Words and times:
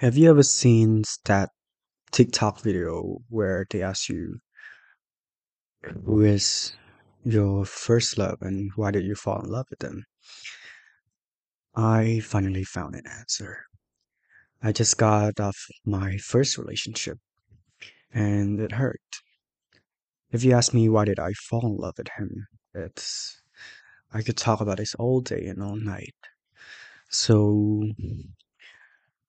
Have 0.00 0.18
you 0.18 0.28
ever 0.28 0.42
seen 0.42 1.04
that 1.24 1.48
TikTok 2.12 2.60
video 2.60 3.16
where 3.30 3.66
they 3.70 3.80
ask 3.80 4.10
you 4.10 4.40
who 6.04 6.20
is 6.20 6.74
your 7.24 7.64
first 7.64 8.18
love 8.18 8.42
and 8.42 8.70
why 8.76 8.90
did 8.90 9.06
you 9.06 9.14
fall 9.14 9.40
in 9.40 9.48
love 9.48 9.64
with 9.70 9.78
them? 9.78 10.04
I 11.74 12.20
finally 12.20 12.62
found 12.62 12.94
an 12.94 13.06
answer. 13.06 13.64
I 14.62 14.72
just 14.72 14.98
got 14.98 15.40
off 15.40 15.56
my 15.86 16.18
first 16.18 16.58
relationship 16.58 17.16
and 18.12 18.60
it 18.60 18.72
hurt. 18.72 19.00
If 20.30 20.44
you 20.44 20.52
ask 20.52 20.74
me 20.74 20.90
why 20.90 21.06
did 21.06 21.18
I 21.18 21.32
fall 21.32 21.64
in 21.64 21.78
love 21.78 21.94
with 21.96 22.08
him, 22.18 22.46
it's 22.74 23.40
I 24.12 24.20
could 24.20 24.36
talk 24.36 24.60
about 24.60 24.76
this 24.76 24.94
all 24.96 25.22
day 25.22 25.46
and 25.46 25.62
all 25.62 25.76
night. 25.76 26.14
So, 27.08 27.82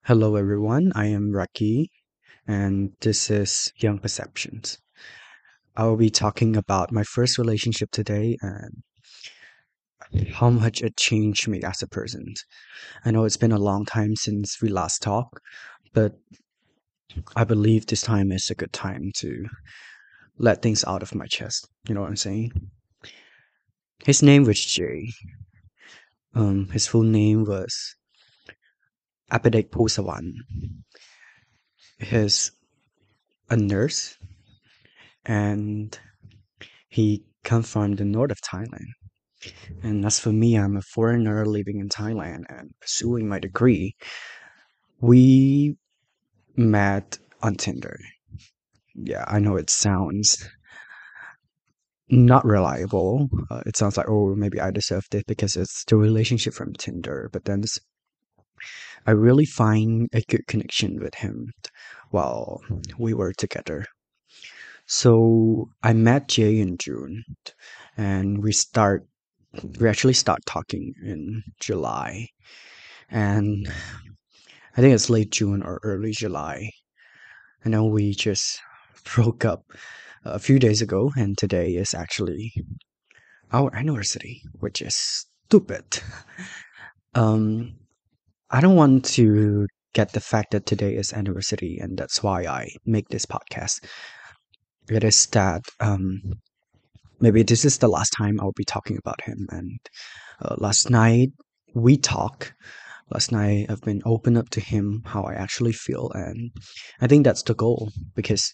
hello 0.07 0.37
everyone, 0.37 0.89
I 0.95 1.07
am 1.07 1.33
Raki 1.33 1.91
and 2.47 2.93
this 3.01 3.29
is 3.29 3.73
Young 3.75 3.99
Perceptions. 3.99 4.77
I 5.75 5.83
will 5.83 5.97
be 5.97 6.09
talking 6.09 6.55
about 6.55 6.93
my 6.93 7.03
first 7.03 7.37
relationship 7.37 7.91
today 7.91 8.37
and 8.41 8.83
how 10.31 10.49
much 10.49 10.81
it 10.81 10.95
changed 10.95 11.49
me 11.49 11.61
as 11.61 11.81
a 11.81 11.87
person. 11.87 12.23
I 13.03 13.11
know 13.11 13.25
it's 13.25 13.35
been 13.35 13.51
a 13.51 13.59
long 13.59 13.83
time 13.83 14.15
since 14.15 14.61
we 14.61 14.69
last 14.69 15.01
talked, 15.01 15.41
but 15.93 16.13
I 17.35 17.43
believe 17.43 17.85
this 17.85 17.99
time 17.99 18.31
is 18.31 18.49
a 18.49 18.55
good 18.55 18.71
time 18.71 19.11
to 19.17 19.45
let 20.37 20.61
things 20.61 20.85
out 20.85 21.03
of 21.03 21.15
my 21.15 21.25
chest. 21.25 21.67
You 21.85 21.95
know 21.95 21.99
what 21.99 22.09
I'm 22.09 22.15
saying? 22.15 22.53
His 24.05 24.23
name 24.23 24.45
was 24.45 24.63
Jay. 24.63 25.11
Um, 26.33 26.69
his 26.69 26.87
full 26.87 27.03
name 27.03 27.43
was 27.43 27.97
Apedek 29.31 29.69
Pusawan. 29.69 30.33
He's 31.99 32.51
a 33.49 33.57
nurse 33.57 34.17
and 35.25 35.97
he 36.89 37.23
come 37.43 37.63
from 37.63 37.95
the 37.95 38.05
north 38.05 38.31
of 38.31 38.41
Thailand. 38.41 38.87
And 39.83 40.05
as 40.05 40.19
for 40.19 40.31
me, 40.31 40.57
I'm 40.57 40.77
a 40.77 40.81
foreigner 40.81 41.45
living 41.45 41.79
in 41.79 41.89
Thailand 41.89 42.43
and 42.49 42.71
pursuing 42.81 43.29
my 43.29 43.39
degree. 43.39 43.95
We 44.99 45.77
met 46.55 47.19
on 47.41 47.55
Tinder. 47.55 47.99
Yeah, 48.95 49.25
I 49.27 49.39
know 49.39 49.57
it 49.57 49.69
sounds 49.69 50.49
not 52.09 52.45
reliable. 52.45 53.29
Uh, 53.51 53.61
it 53.65 53.77
sounds 53.77 53.97
like, 53.97 54.09
oh, 54.09 54.33
maybe 54.35 54.59
I 54.59 54.71
deserved 54.71 55.13
it 55.13 55.25
because 55.27 55.55
it's 55.55 55.83
the 55.85 55.97
relationship 55.97 56.53
from 56.53 56.73
Tinder. 56.73 57.29
But 57.31 57.45
then 57.45 57.61
this, 57.61 57.77
I 59.05 59.11
really 59.11 59.45
find 59.45 60.09
a 60.13 60.21
good 60.21 60.47
connection 60.47 60.99
with 60.99 61.15
him 61.15 61.51
while 62.09 62.61
we 62.97 63.13
were 63.13 63.33
together. 63.33 63.85
So 64.85 65.69
I 65.83 65.93
met 65.93 66.29
Jay 66.29 66.59
in 66.59 66.77
June, 66.77 67.23
and 67.97 68.41
we 68.43 68.51
start 68.51 69.05
we 69.79 69.89
actually 69.89 70.13
start 70.13 70.45
talking 70.45 70.93
in 71.03 71.43
July, 71.59 72.27
and 73.09 73.67
I 74.77 74.81
think 74.81 74.93
it's 74.93 75.09
late 75.09 75.31
June 75.31 75.63
or 75.63 75.79
early 75.83 76.11
July. 76.11 76.71
And 77.63 77.73
then 77.73 77.89
we 77.89 78.13
just 78.13 78.59
broke 79.15 79.45
up 79.45 79.65
a 80.23 80.39
few 80.39 80.59
days 80.59 80.81
ago, 80.81 81.11
and 81.17 81.37
today 81.37 81.75
is 81.75 81.93
actually 81.93 82.53
our 83.51 83.73
anniversary, 83.75 84.41
which 84.59 84.81
is 84.81 84.95
stupid. 84.95 86.01
Um, 87.15 87.73
I 88.49 88.61
don't 88.61 88.75
want 88.75 89.03
to 89.15 89.67
get 89.93 90.13
the 90.13 90.21
fact 90.21 90.51
that 90.51 90.65
today 90.65 90.95
is 90.95 91.11
anniversary, 91.11 91.79
and 91.81 91.97
that's 91.97 92.23
why 92.23 92.45
I 92.45 92.69
make 92.85 93.09
this 93.09 93.25
podcast. 93.25 93.83
It 94.89 95.03
is 95.03 95.25
that 95.27 95.63
um, 95.81 96.21
maybe 97.19 97.43
this 97.43 97.65
is 97.65 97.79
the 97.79 97.89
last 97.89 98.11
time 98.11 98.39
I'll 98.39 98.53
be 98.55 98.63
talking 98.63 98.97
about 98.97 99.21
him. 99.21 99.47
And 99.49 99.79
uh, 100.41 100.55
last 100.57 100.89
night 100.89 101.29
we 101.73 101.97
talked. 101.97 102.53
Last 103.09 103.31
night 103.31 103.67
I've 103.69 103.81
been 103.81 104.01
open 104.05 104.37
up 104.37 104.49
to 104.49 104.59
him 104.59 105.01
how 105.05 105.23
I 105.23 105.33
actually 105.33 105.73
feel, 105.73 106.11
and 106.13 106.51
I 107.01 107.07
think 107.07 107.23
that's 107.23 107.43
the 107.43 107.55
goal 107.55 107.91
because 108.15 108.53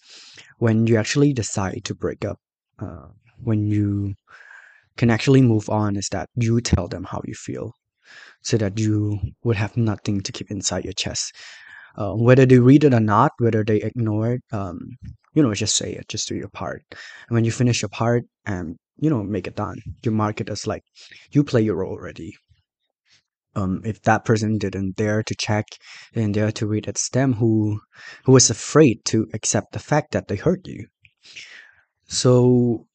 when 0.60 0.88
you 0.88 0.98
actually 0.98 1.34
decide 1.34 1.86
to 1.86 1.96
break 1.96 2.24
up, 2.24 2.40
uh, 2.80 3.08
when 3.44 3.68
you 3.68 4.14
can 4.98 5.10
actually 5.10 5.42
move 5.42 5.70
on, 5.70 5.98
is 5.98 6.08
that 6.12 6.30
you 6.36 6.62
tell 6.62 6.88
them 6.88 7.04
how 7.04 7.22
you 7.26 7.34
feel, 7.34 7.74
so 8.42 8.58
that 8.58 8.80
you 8.80 9.20
would 9.44 9.56
have 9.56 9.78
nothing 9.78 10.22
to 10.22 10.32
keep 10.32 10.52
inside 10.52 10.84
your 10.84 10.94
chest. 10.94 11.34
Uh, 11.96 12.14
whether 12.14 12.46
they 12.46 12.60
read 12.60 12.84
it 12.84 12.94
or 12.94 13.00
not, 13.00 13.32
whether 13.38 13.64
they 13.64 13.78
ignore 13.78 14.34
it, 14.34 14.42
um, 14.52 14.80
you 15.34 15.44
know, 15.44 15.54
just 15.54 15.76
say 15.76 15.94
it, 15.94 16.08
just 16.08 16.28
do 16.28 16.36
your 16.36 16.50
part. 16.50 16.84
And 17.28 17.36
when 17.36 17.46
you 17.46 17.52
finish 17.52 17.82
your 17.82 17.90
part 17.90 18.24
and, 18.46 18.76
you 18.98 19.10
know, 19.10 19.24
make 19.24 19.48
it 19.48 19.56
done, 19.56 19.78
you 20.04 20.12
mark 20.12 20.42
it 20.42 20.50
as 20.50 20.66
like 20.68 20.84
you 21.32 21.44
play 21.44 21.62
your 21.62 21.76
role 21.76 21.92
already. 21.92 22.36
Um, 23.56 23.82
if 23.86 24.02
that 24.04 24.26
person 24.26 24.58
didn't 24.58 24.96
dare 24.96 25.22
to 25.22 25.36
check 25.36 25.66
and 26.16 26.34
dare 26.34 26.52
to 26.54 26.66
read, 26.66 26.88
it's 26.88 27.10
them 27.10 27.34
who 27.34 27.82
who 28.26 28.32
was 28.32 28.50
afraid 28.50 29.06
to 29.06 29.28
accept 29.34 29.74
the 29.74 29.80
fact 29.80 30.12
that 30.14 30.28
they 30.28 30.36
hurt 30.36 30.68
you. 30.68 30.88
So 32.08 32.88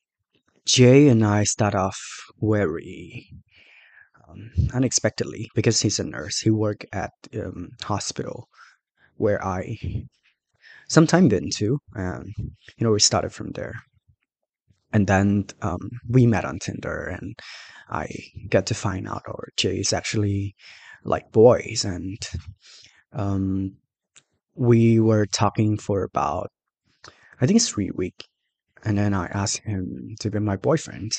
Jay 0.65 1.09
and 1.09 1.25
I 1.25 1.45
start 1.45 1.75
off 1.75 1.99
very 2.41 3.31
um, 4.29 4.51
unexpectedly 4.75 5.51
because 5.55 5.81
he's 5.81 5.99
a 5.99 6.05
nurse. 6.05 6.41
He 6.41 6.51
worked 6.51 6.87
at 6.93 7.13
um, 7.35 7.71
hospital 7.83 8.49
where 9.17 9.45
I 9.45 9.79
sometime 10.89 11.29
been 11.29 11.51
to, 11.57 11.79
and 11.95 12.35
you 12.39 12.85
know 12.85 12.93
we 12.93 13.01
started 13.01 13.33
from 13.33 13.51
there, 13.53 13.75
and 14.93 15.07
then 15.07 15.47
um, 15.63 15.91
we 16.09 16.27
met 16.27 16.45
on 16.45 16.59
Tinder, 16.59 17.05
and 17.05 17.39
I 17.91 18.09
get 18.49 18.67
to 18.67 18.75
find 18.75 19.09
out 19.09 19.23
our 19.27 19.49
Jay 19.57 19.77
is 19.79 19.93
actually 19.93 20.55
like 21.05 21.33
boys, 21.33 21.85
and 21.85 22.19
um, 23.13 23.77
we 24.55 25.01
were 25.01 25.27
talking 25.27 25.79
for 25.79 26.03
about 26.03 26.51
I 27.41 27.47
think 27.47 27.57
it's 27.57 27.69
three 27.69 27.91
week, 27.95 28.25
and 28.85 28.99
then 28.99 29.15
I 29.15 29.27
asked 29.27 29.63
him 29.65 30.17
to 30.21 30.31
be 30.31 30.39
my 30.41 30.57
boyfriend. 30.57 31.13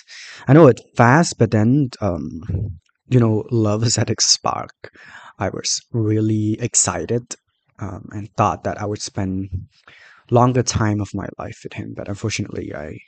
I 0.48 0.54
know 0.54 0.68
it 0.68 0.82
fast, 0.96 1.38
but 1.38 1.52
then 1.52 1.90
um, 2.02 2.80
you 3.10 3.20
know 3.20 3.46
love 3.52 3.84
is 3.84 3.98
at 3.98 4.10
its 4.10 4.26
spark. 4.26 4.92
I 5.40 5.50
was 5.50 5.82
really 5.92 6.60
excited 6.62 7.36
um, 7.80 8.10
and 8.12 8.30
thought 8.36 8.64
that 8.66 8.82
I 8.82 8.86
would 8.86 9.02
spend 9.02 9.50
longer 10.32 10.64
time 10.64 11.02
of 11.02 11.14
my 11.14 11.28
life 11.40 11.62
with 11.64 11.74
him, 11.74 11.94
but 11.96 12.10
unfortunately, 12.10 12.74
I 12.76 13.00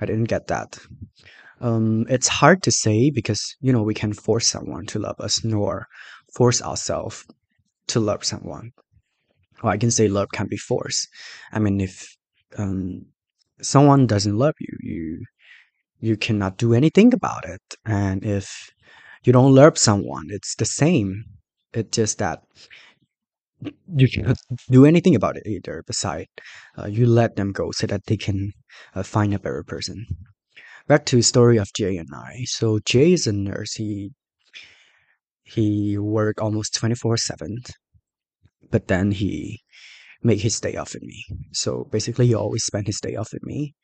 I 0.00 0.06
didn't 0.06 0.24
get 0.34 0.48
that. 0.48 0.78
Um, 1.60 2.06
it's 2.08 2.28
hard 2.28 2.62
to 2.64 2.72
say 2.72 3.10
because 3.10 3.56
you 3.60 3.72
know 3.72 3.82
we 3.82 3.94
can 3.94 4.12
force 4.12 4.46
someone 4.48 4.86
to 4.86 4.98
love 4.98 5.20
us, 5.20 5.44
nor 5.44 5.86
force 6.34 6.62
ourselves 6.62 7.26
to 7.88 8.00
love 8.00 8.24
someone. 8.24 8.72
Or 9.62 9.70
I 9.70 9.76
can 9.78 9.90
say 9.90 10.08
love 10.08 10.28
can 10.32 10.48
be 10.48 10.56
forced. 10.56 11.08
I 11.52 11.58
mean, 11.60 11.80
if 11.80 12.16
um, 12.56 13.06
someone 13.62 14.06
doesn't 14.06 14.36
love 14.38 14.54
you, 14.60 14.76
you 14.80 15.24
you 16.00 16.16
cannot 16.16 16.58
do 16.58 16.74
anything 16.74 17.14
about 17.14 17.44
it, 17.48 17.62
and 17.84 18.24
if 18.24 18.70
you 19.24 19.32
don't 19.32 19.54
love 19.54 19.78
someone, 19.78 20.26
it's 20.30 20.54
the 20.56 20.64
same. 20.64 21.24
It's 21.72 21.96
just 21.96 22.18
that 22.18 22.42
you 23.94 24.08
cannot 24.08 24.38
do 24.70 24.86
anything 24.86 25.14
about 25.14 25.36
it 25.36 25.46
either. 25.46 25.82
Beside, 25.86 26.28
uh, 26.78 26.86
you 26.86 27.06
let 27.06 27.36
them 27.36 27.52
go 27.52 27.70
so 27.72 27.86
that 27.86 28.06
they 28.06 28.16
can 28.16 28.52
uh, 28.94 29.02
find 29.02 29.34
a 29.34 29.38
better 29.38 29.64
person. 29.64 30.06
Back 30.86 31.04
to 31.06 31.16
the 31.16 31.22
story 31.22 31.58
of 31.58 31.72
Jay 31.76 31.96
and 31.96 32.08
I. 32.14 32.44
So 32.46 32.78
Jay 32.84 33.12
is 33.12 33.26
a 33.26 33.32
nurse. 33.32 33.74
He 33.74 34.12
he 35.42 35.98
worked 35.98 36.40
almost 36.40 36.74
twenty 36.74 36.94
four 36.94 37.16
seven, 37.16 37.58
but 38.70 38.88
then 38.88 39.12
he 39.12 39.60
make 40.22 40.40
his 40.40 40.60
day 40.60 40.76
off 40.76 40.94
with 40.94 41.02
me. 41.02 41.24
So 41.52 41.88
basically, 41.90 42.26
he 42.28 42.34
always 42.34 42.64
spent 42.64 42.86
his 42.86 43.00
day 43.00 43.16
off 43.16 43.32
with 43.32 43.44
me. 43.44 43.74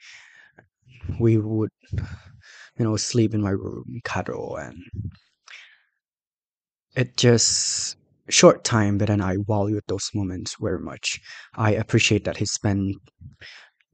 We 1.21 1.39
would, 1.39 1.71
you 1.93 2.85
know, 2.85 2.97
sleep 2.97 3.35
in 3.35 3.43
my 3.43 3.51
room, 3.51 4.01
cuddle, 4.05 4.57
and 4.57 4.79
it 6.97 7.17
just 7.17 7.97
short 8.29 8.65
time, 8.65 8.99
but 8.99 9.09
then 9.09 9.21
I 9.21 9.37
value 9.47 9.81
those 9.87 10.11
moments 10.15 10.57
very 10.61 10.81
much. 10.81 11.21
I 11.55 11.73
appreciate 11.73 12.25
that 12.25 12.37
he 12.37 12.47
spent 12.47 12.97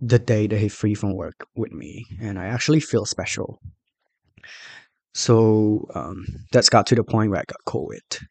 the 0.00 0.18
day 0.18 0.46
that 0.46 0.58
he 0.58 0.68
free 0.68 0.94
from 0.94 1.14
work 1.14 1.46
with 1.56 1.72
me, 1.72 2.06
and 2.20 2.38
I 2.38 2.46
actually 2.46 2.80
feel 2.80 3.04
special. 3.04 3.60
So 5.14 5.86
um, 5.94 6.24
that's 6.52 6.68
got 6.68 6.86
to 6.88 6.94
the 6.94 7.04
point 7.04 7.30
where 7.30 7.40
I 7.40 7.44
got 7.46 7.64
COVID. 7.66 8.24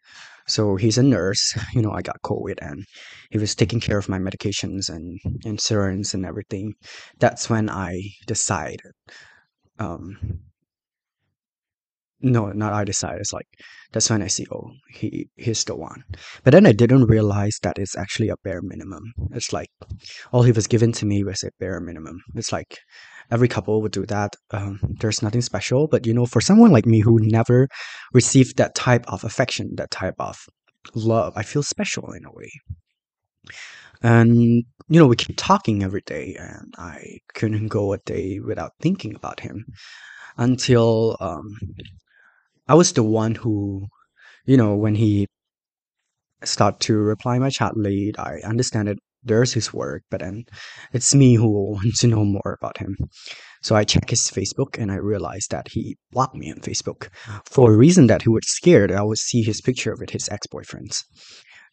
So 0.48 0.78
he's 0.78 0.98
a 0.98 1.04
nurse, 1.04 1.58
you 1.74 1.82
know, 1.82 1.92
I 1.92 2.02
got 2.02 2.22
COVID, 2.24 2.56
and 2.62 2.86
he 3.30 3.38
was 3.38 3.56
taking 3.56 3.80
care 3.80 3.98
of 3.98 4.10
my 4.10 4.18
medications 4.18 4.90
and 4.90 5.20
insurance 5.46 6.14
and 6.14 6.26
everything. 6.26 6.74
That's 7.20 7.50
when 7.50 7.70
I 7.70 8.02
decided 8.26 8.94
um, 9.78 10.40
no, 12.22 12.52
not 12.52 12.74
I 12.74 12.84
decide. 12.84 13.20
It's 13.20 13.34
like 13.34 13.48
that's 13.92 14.10
when 14.10 14.22
I 14.22 14.28
see, 14.28 14.46
oh, 14.52 14.72
he 14.90 15.28
he's 15.36 15.64
the 15.64 15.76
one. 15.76 16.04
But 16.44 16.52
then 16.52 16.66
I 16.66 16.74
didn't 16.74 17.06
realize 17.06 17.58
that 17.64 17.80
it's 17.80 17.98
actually 17.98 18.30
a 18.30 18.38
bare 18.44 18.62
minimum. 18.62 19.14
It's 19.32 19.54
like 19.54 19.70
all 20.32 20.44
he 20.44 20.52
was 20.52 20.68
given 20.68 20.92
to 20.94 21.06
me 21.06 21.24
was 21.24 21.44
a 21.44 21.52
bare 21.60 21.80
minimum. 21.80 22.22
It's 22.36 22.52
like 22.52 22.78
every 23.32 23.48
couple 23.48 23.82
would 23.82 23.92
do 23.92 24.06
that. 24.08 24.36
Um, 24.52 24.80
there's 25.00 25.22
nothing 25.22 25.42
special, 25.42 25.88
but 25.88 26.06
you 26.06 26.14
know, 26.14 26.26
for 26.26 26.42
someone 26.42 26.72
like 26.72 26.86
me 26.86 27.00
who 27.00 27.20
never 27.22 27.68
received 28.14 28.58
that 28.58 28.76
type 28.76 29.06
of 29.12 29.24
affection, 29.24 29.76
that 29.76 29.92
type 29.92 30.16
of 30.20 30.38
love, 30.96 31.34
I 31.36 31.44
feel 31.44 31.64
special 31.64 32.12
in 32.14 32.26
a 32.26 32.32
way. 32.32 32.52
And 34.02 34.36
you 34.90 35.00
know, 35.00 35.08
we 35.08 35.16
keep 35.16 35.36
talking 35.38 35.84
every 35.84 36.02
day, 36.02 36.36
and 36.40 36.74
I 36.78 37.20
couldn't 37.34 37.68
go 37.68 37.94
a 37.94 37.98
day 38.00 38.40
without 38.40 38.72
thinking 38.80 39.16
about 39.16 39.40
him 39.42 39.66
until 40.38 41.18
um, 41.20 41.58
I 42.70 42.76
was 42.76 42.94
the 42.94 43.04
one 43.04 43.34
who, 43.34 43.88
you 44.46 44.56
know, 44.56 44.76
when 44.76 44.94
he 44.94 45.28
start 46.44 46.80
to 46.82 46.96
reply 46.96 47.40
my 47.40 47.50
chat 47.50 47.76
late, 47.76 48.18
I 48.20 48.42
understand 48.46 48.88
that 48.88 48.98
there's 49.24 49.54
his 49.54 49.74
work, 49.74 50.04
but 50.12 50.20
then 50.20 50.46
it's 50.94 51.16
me 51.16 51.34
who 51.34 51.72
wants 51.74 52.02
to 52.02 52.08
know 52.08 52.24
more 52.24 52.58
about 52.62 52.78
him. 52.78 52.96
So 53.64 53.76
I 53.76 53.84
check 53.84 54.12
his 54.12 54.30
Facebook 54.30 54.78
and 54.78 54.92
I 54.92 54.96
realized 54.98 55.50
that 55.50 55.70
he 55.70 55.98
blocked 56.12 56.36
me 56.36 56.52
on 56.52 56.60
Facebook 56.60 57.10
for 57.46 57.74
a 57.74 57.78
reason 57.78 58.06
that 58.06 58.22
he 58.22 58.30
was 58.30 58.48
scared 58.48 58.92
I 58.92 59.02
would 59.02 59.18
see 59.18 59.42
his 59.42 59.62
picture 59.62 59.96
with 60.00 60.12
his 60.12 60.30
ex-boyfriends. 60.30 61.04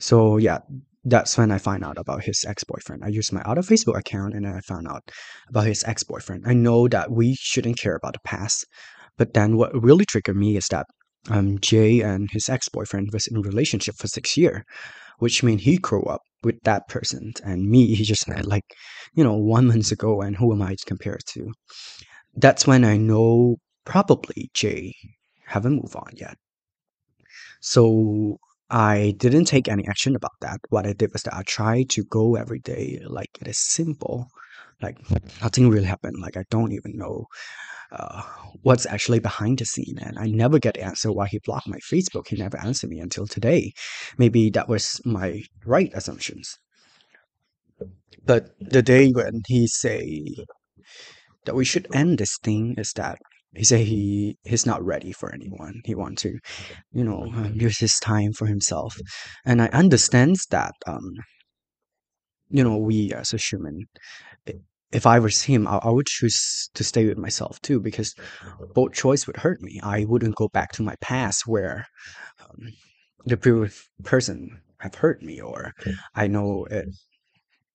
So 0.01 0.39
yeah, 0.39 0.61
that's 1.05 1.37
when 1.37 1.53
I 1.53 1.59
find 1.59 1.85
out 1.85 1.99
about 1.99 2.25
his 2.25 2.43
ex-boyfriend. 2.49 3.05
I 3.05 3.09
used 3.09 3.35
my 3.35 3.43
other 3.43 3.63
Facebook 3.63 3.99
account 3.99 4.33
and 4.33 4.47
I 4.47 4.61
found 4.61 4.89
out 4.89 5.11
about 5.51 5.67
his 5.67 5.85
ex-boyfriend. 5.85 6.45
I 6.47 6.55
know 6.55 6.89
that 6.89 7.11
we 7.11 7.37
shouldn't 7.39 7.79
care 7.79 7.95
about 7.95 8.15
the 8.15 8.21
past, 8.25 8.67
but 9.19 9.35
then 9.35 9.57
what 9.57 9.75
really 9.83 10.05
triggered 10.05 10.37
me 10.37 10.57
is 10.57 10.67
that 10.69 10.87
um, 11.31 11.59
Jay 11.61 12.01
and 12.01 12.29
his 12.31 12.49
ex-boyfriend 12.49 13.11
was 13.13 13.27
in 13.27 13.37
a 13.37 13.41
relationship 13.41 13.97
for 13.97 14.07
six 14.09 14.37
years, 14.37 14.63
which 15.19 15.43
means 15.43 15.63
he 15.63 15.77
grew 15.79 16.03
up 16.05 16.23
with 16.43 16.57
that 16.65 16.89
person, 16.89 17.33
and 17.45 17.69
me, 17.69 17.95
he 17.95 18.05
just 18.05 18.29
met 18.29 18.47
like, 18.47 18.65
you 19.15 19.25
know, 19.25 19.35
one 19.35 19.67
month 19.67 19.91
ago, 19.91 20.21
and 20.21 20.37
who 20.37 20.53
am 20.53 20.63
I 20.63 20.75
to 20.75 20.85
compare 20.87 21.19
to? 21.35 21.53
That's 22.35 22.67
when 22.67 22.85
I 22.85 22.97
know 22.97 23.57
probably 23.85 24.51
Jay 24.55 24.95
haven't 25.47 25.77
moved 25.77 25.97
on 25.97 26.12
yet. 26.15 26.37
So 27.61 28.39
I 28.71 29.15
didn't 29.19 29.47
take 29.47 29.69
any 29.69 29.87
action 29.87 30.17
about 30.17 30.33
that. 30.41 30.61
What 30.71 30.87
I 30.87 30.93
did 30.93 31.12
was 31.12 31.23
that 31.23 31.35
I 31.35 31.43
tried 31.43 31.89
to 31.91 32.05
go 32.05 32.37
every 32.37 32.61
day, 32.61 33.01
like 33.07 33.31
it 33.41 33.49
is 33.49 33.59
simple, 33.59 34.29
like 34.82 34.99
nothing 35.43 35.69
really 35.69 35.87
happened. 35.87 36.17
Like 36.20 36.37
I 36.37 36.44
don't 36.50 36.73
even 36.73 36.96
know 36.96 37.26
uh, 37.93 38.23
what's 38.62 38.87
actually 38.87 39.20
behind 39.20 39.58
the 39.58 39.64
scene. 39.64 39.99
And 40.00 40.19
I 40.19 40.26
never 40.26 40.58
get 40.58 40.76
answer 40.76 41.12
why 41.12 41.28
he 41.28 41.40
blocked 41.44 41.69
my 41.69 41.78
Facebook. 41.78 42.28
He 42.28 42.37
never 42.37 42.58
answered 42.58 42.90
me 42.90 43.00
until 43.00 43.26
today. 43.26 43.73
Maybe 44.19 44.50
that 44.50 44.69
was 44.69 45.00
my 45.05 45.43
right 45.64 45.90
assumptions. 45.94 46.58
But 48.25 48.50
the 48.61 48.82
day 48.82 49.11
when 49.11 49.43
he 49.46 49.67
say 49.69 50.34
that 51.44 51.55
we 51.55 51.64
should 51.64 51.87
end 51.94 52.19
this 52.19 52.38
thing 52.43 52.75
is 52.76 52.93
that 52.94 53.19
he 53.55 53.64
say 53.64 53.84
he 53.84 54.37
he's 54.43 54.67
not 54.67 54.84
ready 54.84 55.12
for 55.12 55.32
anyone. 55.32 55.81
He 55.84 55.94
want 55.94 56.19
to, 56.19 56.38
you 56.93 57.05
know, 57.05 57.25
use 57.55 57.78
his 57.78 57.99
time 58.00 58.32
for 58.32 58.46
himself, 58.46 58.99
and 59.46 59.62
I 59.62 59.69
understand 59.69 60.37
that. 60.50 60.75
Um, 60.87 61.14
you 62.51 62.63
know, 62.65 62.77
we 62.77 63.13
as 63.13 63.33
a 63.33 63.39
human, 63.39 63.87
if 64.93 65.07
I 65.07 65.19
was 65.19 65.43
him, 65.43 65.67
I, 65.67 65.79
I 65.79 65.91
would 65.91 66.07
choose 66.07 66.71
to 66.75 66.85
stay 66.85 67.07
with 67.07 67.19
myself 67.19 67.61
too, 67.63 67.81
because 67.81 68.15
both 68.75 68.93
choice 68.93 69.27
would 69.27 69.37
hurt 69.37 69.61
me. 69.61 69.81
I 69.83 70.05
wouldn't 70.05 70.37
go 70.37 70.49
back 70.49 70.73
to 70.73 70.83
my 70.83 70.95
past 71.01 71.47
where 71.47 71.87
um, 72.41 72.73
the 73.25 73.37
previous 73.37 73.89
person 74.05 74.61
have 74.79 74.95
hurt 74.95 75.23
me, 75.23 75.41
or 75.41 75.73
I 76.15 76.27
know 76.29 76.67
it, 76.71 76.89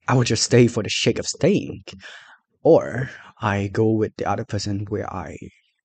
I 0.07 0.15
would 0.15 0.27
just 0.27 0.43
stay 0.43 0.67
for 0.67 0.83
the 0.83 0.89
sake 0.89 1.19
of 1.19 1.27
staying, 1.27 1.83
or 2.63 3.09
I 3.41 3.69
go 3.73 3.89
with 3.91 4.15
the 4.17 4.25
other 4.25 4.45
person 4.45 4.85
where 4.89 5.11
I 5.13 5.37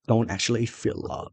don't 0.07 0.31
actually 0.31 0.67
feel 0.67 0.97
love. 0.97 1.33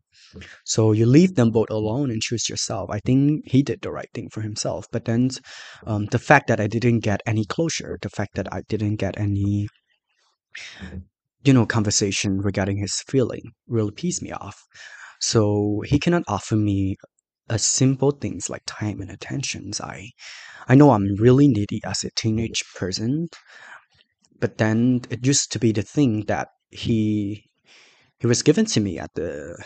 So 0.65 0.91
you 0.91 1.05
leave 1.05 1.35
them 1.35 1.51
both 1.51 1.69
alone 1.69 2.11
and 2.11 2.21
choose 2.21 2.49
yourself. 2.49 2.89
I 2.89 2.99
think 2.99 3.43
he 3.45 3.63
did 3.63 3.81
the 3.81 3.91
right 3.91 4.09
thing 4.13 4.29
for 4.29 4.41
himself. 4.41 4.87
But 4.91 5.05
then 5.05 5.29
um, 5.85 6.05
the 6.07 6.19
fact 6.19 6.47
that 6.47 6.59
I 6.59 6.67
didn't 6.67 6.99
get 7.01 7.21
any 7.25 7.45
closure, 7.45 7.97
the 8.01 8.09
fact 8.09 8.35
that 8.35 8.51
I 8.53 8.61
didn't 8.67 8.97
get 8.97 9.19
any, 9.19 9.67
you 11.43 11.53
know, 11.53 11.65
conversation 11.65 12.39
regarding 12.41 12.77
his 12.77 13.01
feeling 13.07 13.43
really 13.67 13.91
pissed 13.91 14.21
me 14.21 14.31
off. 14.31 14.57
So 15.19 15.83
he 15.85 15.99
cannot 15.99 16.23
offer 16.27 16.55
me 16.55 16.97
a 17.49 17.59
simple 17.59 18.11
things 18.11 18.49
like 18.49 18.63
time 18.65 19.01
and 19.01 19.11
attentions. 19.11 19.81
I 19.81 20.09
I 20.67 20.75
know 20.75 20.91
I'm 20.91 21.15
really 21.15 21.47
needy 21.47 21.81
as 21.85 22.03
a 22.03 22.11
teenage 22.15 22.63
person, 22.75 23.27
but 24.39 24.57
then 24.57 25.01
it 25.09 25.25
used 25.25 25.51
to 25.51 25.59
be 25.59 25.71
the 25.71 25.81
thing 25.81 26.25
that 26.27 26.49
he 26.69 27.49
he 28.23 28.27
was 28.27 28.41
given 28.41 28.63
to 28.63 28.79
me 28.79 28.97
at 28.97 29.13
the 29.15 29.61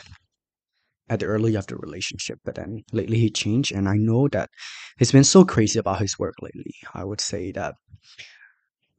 at 1.09 1.19
the 1.19 1.27
early 1.27 1.53
of 1.53 1.67
the 1.67 1.75
relationship, 1.75 2.39
but 2.43 2.55
then 2.55 2.83
lately 2.91 3.19
he 3.19 3.29
changed, 3.29 3.71
and 3.71 3.87
I 3.87 3.97
know 3.97 4.27
that 4.29 4.49
he's 4.97 5.11
been 5.11 5.23
so 5.23 5.45
crazy 5.45 5.77
about 5.77 5.99
his 6.01 6.17
work 6.17 6.33
lately. 6.41 6.73
I 6.95 7.03
would 7.03 7.21
say 7.21 7.51
that 7.51 7.75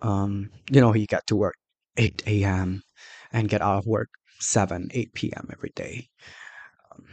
um, 0.00 0.50
you 0.70 0.81
know, 0.81 0.93
he 0.93 1.06
got 1.06 1.26
to 1.26 1.34
work 1.34 1.56
8 1.96 2.22
a.m. 2.28 2.82
and 3.32 3.49
get 3.49 3.60
out 3.60 3.78
of 3.78 3.87
work 3.87 4.10
7, 4.38 4.90
8 4.94 5.12
p.m. 5.14 5.49
every 5.52 5.72
day. 5.75 6.06
Um, 6.93 7.04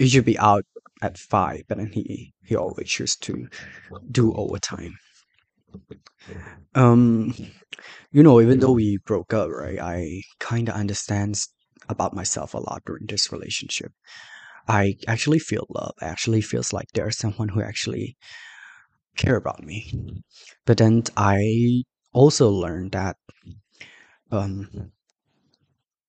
he 0.00 0.08
should 0.08 0.24
be 0.24 0.38
out 0.40 0.64
at 1.02 1.18
5, 1.18 1.62
but 1.68 1.78
then 1.78 1.92
he 1.92 2.32
he 2.44 2.56
always 2.56 2.98
used 2.98 3.22
to 3.22 3.46
do 4.10 4.34
overtime. 4.34 4.96
Um, 6.74 7.34
you 8.12 8.22
know, 8.22 8.40
even 8.40 8.60
though 8.60 8.72
we 8.72 8.98
broke 9.04 9.32
up, 9.32 9.50
right, 9.50 9.78
I 9.78 10.22
kind 10.40 10.68
of 10.68 10.74
understands 10.74 11.48
about 11.88 12.14
myself 12.14 12.54
a 12.54 12.58
lot 12.58 12.82
during 12.86 13.06
this 13.06 13.32
relationship. 13.32 13.92
I 14.68 14.96
actually 15.06 15.38
feel 15.38 15.66
love. 15.68 15.94
I 16.00 16.06
actually 16.06 16.40
feels 16.40 16.72
like 16.72 16.88
there's 16.94 17.18
someone 17.18 17.48
who 17.48 17.62
actually 17.62 18.16
care 19.16 19.36
about 19.36 19.62
me. 19.62 20.22
But 20.64 20.78
then 20.78 21.02
I 21.16 21.84
also 22.12 22.50
learned 22.50 22.92
that 22.92 23.16
um, 24.30 24.92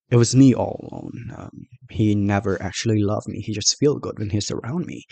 it 0.09 0.15
was 0.15 0.35
me 0.35 0.53
all 0.53 0.87
alone. 0.91 1.33
Um, 1.37 1.67
he 1.89 2.15
never 2.15 2.61
actually 2.61 3.01
loved 3.01 3.27
me. 3.27 3.41
He 3.41 3.53
just 3.53 3.77
feel 3.77 3.99
good 3.99 4.17
when 4.19 4.29
he's 4.29 4.51
around 4.51 4.85
me, 4.85 5.05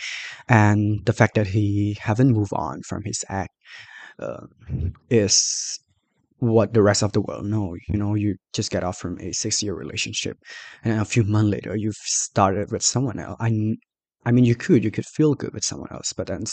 and 0.47 1.05
the 1.05 1.13
fact 1.13 1.35
that 1.35 1.47
he 1.47 1.97
haven't 2.00 2.31
moved 2.33 2.53
on 2.53 2.81
from 2.83 3.03
his 3.03 3.23
ex 3.29 3.53
uh, 4.19 4.45
is 5.10 5.79
what 6.39 6.74
the 6.74 6.82
rest 6.82 7.03
of 7.03 7.13
the 7.13 7.22
world 7.22 7.46
know. 7.46 7.75
You 7.88 7.98
know, 7.98 8.15
you 8.15 8.36
just 8.53 8.72
get 8.72 8.84
off 8.84 8.98
from 8.98 9.20
a 9.20 9.32
six-year 9.32 9.74
relationship, 9.74 10.38
and 10.84 11.00
a 11.00 11.05
few 11.05 11.24
months 11.24 11.51
later, 11.51 11.75
you've 11.75 11.96
started 11.96 12.72
with 12.72 12.84
someone 12.84 13.20
else. 13.20 13.38
I, 13.39 13.75
I 14.25 14.32
mean, 14.32 14.46
you 14.46 14.55
could, 14.55 14.84
you 14.84 14.91
could 14.91 15.05
feel 15.05 15.36
good 15.36 15.53
with 15.53 15.63
someone 15.63 15.91
else, 15.91 16.13
but 16.13 16.27
then 16.27 16.43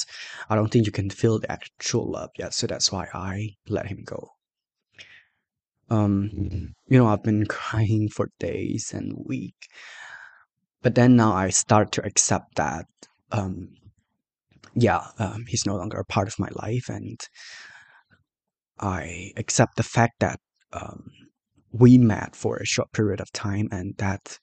I 0.49 0.55
don't 0.55 0.69
think 0.69 0.87
you 0.87 0.93
can 0.93 1.11
feel 1.11 1.39
the 1.39 1.51
actual 1.51 2.11
love 2.11 2.31
yet. 2.39 2.55
So 2.55 2.67
that's 2.67 2.91
why 2.91 3.09
I 3.15 3.51
let 3.69 3.87
him 3.87 4.03
go. 4.05 4.31
Um, 5.89 6.75
you 6.87 6.99
know, 6.99 7.07
I've 7.07 7.23
been 7.23 7.47
crying 7.49 8.09
for 8.09 8.31
days 8.39 8.93
and 8.95 9.13
week, 9.27 9.69
but 10.83 10.95
then 10.95 11.17
now 11.17 11.33
I 11.33 11.51
start 11.51 11.93
to 11.93 12.07
accept 12.07 12.57
that. 12.57 12.87
Um, 13.33 13.71
yeah, 14.75 15.07
um, 15.19 15.45
he's 15.49 15.67
no 15.67 15.77
longer 15.77 15.99
a 15.99 16.05
part 16.05 16.29
of 16.29 16.39
my 16.39 16.49
life, 16.53 16.89
and 16.89 17.19
I 18.79 19.33
accept 19.37 19.77
the 19.77 19.83
fact 19.83 20.15
that 20.21 20.39
um, 20.73 21.11
we 21.73 21.99
met 21.99 22.35
for 22.37 22.57
a 22.57 22.67
short 22.67 22.93
period 22.93 23.21
of 23.21 23.33
time, 23.33 23.69
and 23.71 23.95
that 23.99 24.39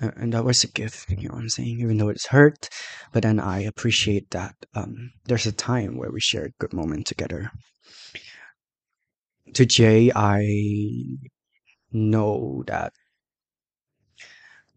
uh, 0.00 0.10
and 0.16 0.32
that 0.32 0.44
was 0.44 0.64
a 0.64 0.68
gift. 0.68 1.10
You 1.10 1.28
know 1.28 1.34
what 1.34 1.42
I'm 1.42 1.48
saying? 1.48 1.80
Even 1.80 1.98
though 1.98 2.08
it's 2.08 2.26
hurt, 2.26 2.68
but 3.12 3.22
then 3.22 3.38
I 3.40 3.60
appreciate 3.60 4.30
that 4.30 4.54
um, 4.74 5.12
there's 5.24 5.46
a 5.46 5.52
time 5.52 5.96
where 5.96 6.10
we 6.10 6.20
shared 6.20 6.52
good 6.58 6.72
moment 6.72 7.06
together. 7.06 7.50
To 9.54 9.66
Jay, 9.66 10.10
I 10.14 10.46
know 11.92 12.64
that 12.66 12.92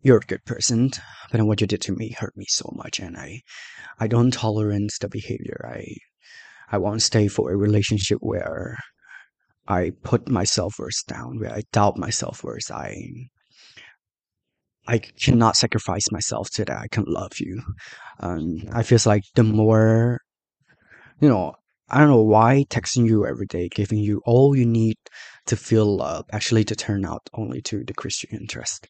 you're 0.06 0.18
a 0.18 0.32
good 0.32 0.46
person, 0.46 0.92
but 1.32 1.44
what 1.46 1.60
you 1.62 1.68
did 1.68 1.82
to 1.82 1.92
me 1.92 2.12
hurt 2.12 2.38
me 2.38 2.46
so 2.48 2.72
much, 2.76 3.00
and 3.00 3.18
I 3.18 3.42
I 4.00 4.08
don't 4.08 4.32
tolerate 4.32 4.92
the 5.02 5.10
behavior. 5.10 5.60
I 5.68 5.98
I 6.72 6.78
won't 6.78 7.02
stay 7.02 7.28
for 7.28 7.52
a 7.52 7.58
relationship 7.58 8.20
where 8.22 8.78
I 9.68 9.94
put 10.04 10.30
my 10.30 10.44
self-worth 10.44 11.06
down, 11.08 11.40
where 11.40 11.52
I 11.52 11.64
doubt 11.72 11.98
my 11.98 12.12
self-worth. 12.12 12.70
I 12.72 12.92
I 14.88 15.00
cannot 15.00 15.56
sacrifice 15.56 16.12
myself 16.12 16.50
so 16.52 16.64
that 16.66 16.78
I 16.78 16.88
can 16.88 17.06
love 17.08 17.40
you. 17.40 17.64
Um, 18.20 18.62
I 18.72 18.84
feels 18.84 19.08
like 19.08 19.24
the 19.34 19.44
more, 19.44 20.20
you 21.20 21.30
know, 21.30 21.56
I 21.90 22.00
don't 22.00 22.10
know 22.10 22.22
why 22.22 22.66
texting 22.70 23.08
you 23.08 23.26
every 23.26 23.48
day, 23.48 23.70
giving 23.70 23.98
you 24.00 24.22
all 24.26 24.56
you 24.56 24.66
need 24.66 24.98
to 25.48 25.56
feel 25.56 25.96
love, 25.98 26.26
actually 26.32 26.64
to 26.66 26.76
turn 26.76 27.06
out 27.06 27.28
only 27.34 27.62
to 27.64 27.84
decrease 27.84 28.24
your 28.24 28.40
interest. 28.40 28.88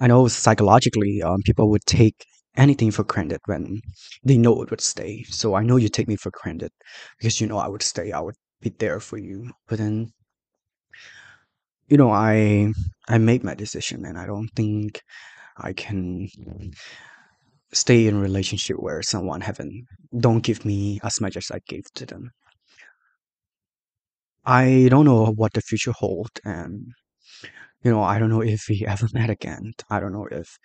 I 0.00 0.06
know 0.08 0.28
psychologically, 0.28 1.22
um, 1.22 1.42
people 1.44 1.70
would 1.70 1.86
take 1.86 2.26
anything 2.56 2.90
for 2.90 3.04
granted 3.04 3.40
when 3.46 3.80
they 4.24 4.38
know 4.38 4.62
it 4.62 4.70
would 4.70 4.80
stay. 4.82 5.24
So 5.24 5.54
I 5.54 5.62
know 5.62 5.76
you 5.76 5.88
take 5.88 6.08
me 6.08 6.16
for 6.16 6.30
granted 6.32 6.72
because 7.18 7.40
you 7.40 7.46
know 7.46 7.58
I 7.58 7.68
would 7.68 7.82
stay, 7.82 8.12
I 8.12 8.20
would 8.20 8.36
be 8.60 8.70
there 8.70 9.00
for 9.00 9.18
you. 9.18 9.52
But 9.68 9.78
then, 9.78 10.12
you 11.88 11.96
know, 11.96 12.10
I 12.10 12.72
I 13.08 13.18
made 13.18 13.44
my 13.44 13.54
decision, 13.54 14.04
and 14.04 14.18
I 14.18 14.26
don't 14.26 14.48
think 14.54 15.02
I 15.56 15.72
can 15.74 16.28
stay 17.72 18.06
in 18.06 18.16
a 18.16 18.20
relationship 18.20 18.76
where 18.78 19.02
someone 19.02 19.40
haven't 19.40 19.86
don't 20.18 20.42
give 20.42 20.64
me 20.64 21.00
as 21.04 21.20
much 21.20 21.36
as 21.36 21.50
I 21.50 21.60
gave 21.68 21.84
to 21.94 22.06
them. 22.06 22.32
I 24.44 24.88
don't 24.90 25.04
know 25.04 25.26
what 25.26 25.52
the 25.52 25.60
future 25.60 25.92
hold, 25.92 26.30
and 26.44 26.92
you 27.82 27.90
know, 27.90 28.02
I 28.02 28.18
don't 28.18 28.30
know 28.30 28.42
if 28.42 28.66
we 28.68 28.84
ever 28.88 29.08
met 29.12 29.30
again. 29.30 29.72
I 29.88 30.00
don't 30.00 30.12
know 30.12 30.26
if 30.30 30.58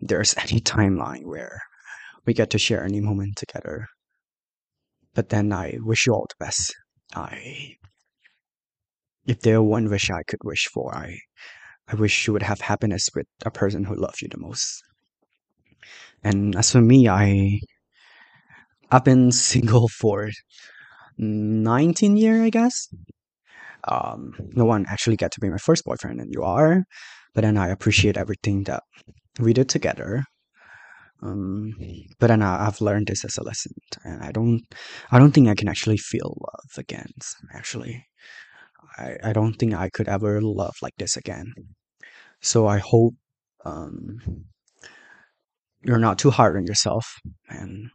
there's 0.00 0.34
any 0.38 0.60
timeline 0.60 1.24
where 1.24 1.60
we 2.24 2.34
get 2.34 2.50
to 2.50 2.58
share 2.58 2.84
any 2.84 3.00
moment 3.00 3.36
together. 3.36 3.86
But 5.14 5.30
then 5.30 5.52
I 5.52 5.78
wish 5.80 6.06
you 6.06 6.12
all 6.12 6.26
the 6.28 6.44
best. 6.44 6.74
I, 7.14 7.76
if 9.26 9.40
there 9.40 9.62
one 9.62 9.88
wish 9.88 10.10
I 10.10 10.22
could 10.24 10.40
wish 10.44 10.66
for, 10.66 10.94
I, 10.94 11.18
I 11.88 11.94
wish 11.94 12.26
you 12.26 12.32
would 12.32 12.42
have 12.42 12.60
happiness 12.60 13.08
with 13.14 13.26
a 13.44 13.50
person 13.50 13.84
who 13.84 13.94
loves 13.94 14.20
you 14.20 14.28
the 14.28 14.38
most. 14.38 14.82
And 16.26 16.56
as 16.56 16.72
for 16.72 16.80
me, 16.80 17.08
I, 17.08 17.60
I've 18.90 19.04
been 19.04 19.30
single 19.50 19.86
for 19.86 20.30
19 21.18 22.16
year, 22.16 22.42
I 22.42 22.50
guess. 22.50 22.88
Um, 23.86 24.34
no 24.56 24.64
one 24.64 24.86
actually 24.88 25.16
got 25.16 25.30
to 25.32 25.40
be 25.40 25.48
my 25.48 25.58
first 25.58 25.84
boyfriend, 25.84 26.20
and 26.20 26.32
you 26.32 26.42
are. 26.42 26.82
But 27.32 27.42
then 27.42 27.56
I 27.56 27.68
appreciate 27.68 28.16
everything 28.16 28.64
that 28.64 28.82
we 29.38 29.52
did 29.52 29.68
together. 29.68 30.24
Um, 31.22 31.74
but 32.18 32.26
then 32.26 32.42
I, 32.42 32.66
I've 32.66 32.80
learned 32.80 33.06
this 33.06 33.24
as 33.24 33.38
a 33.38 33.44
lesson, 33.44 33.72
and 34.02 34.20
I 34.24 34.32
don't, 34.32 34.62
I 35.12 35.20
don't 35.20 35.30
think 35.30 35.48
I 35.48 35.54
can 35.54 35.68
actually 35.68 35.96
feel 35.96 36.36
love 36.40 36.72
again. 36.76 37.12
Actually, 37.54 38.04
I, 38.98 39.16
I 39.22 39.32
don't 39.32 39.54
think 39.54 39.74
I 39.74 39.90
could 39.90 40.08
ever 40.08 40.40
love 40.40 40.74
like 40.82 40.96
this 40.98 41.16
again. 41.16 41.52
So 42.40 42.66
I 42.66 42.78
hope 42.78 43.14
um, 43.64 44.18
you're 45.86 45.98
not 45.98 46.18
too 46.18 46.30
hard 46.30 46.56
on 46.56 46.66
yourself, 46.66 47.20
and 47.48 47.90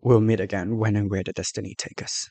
we'll 0.00 0.20
meet 0.20 0.40
again 0.40 0.78
when 0.78 0.96
and 0.96 1.10
where 1.10 1.22
the 1.22 1.32
destiny 1.32 1.74
take 1.76 2.02
us. 2.02 2.28